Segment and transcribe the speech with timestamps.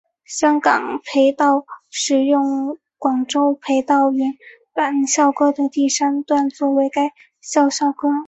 [0.25, 4.31] 香港培道使用广州培道原
[4.73, 8.07] 版校歌的第三段作为该校校歌。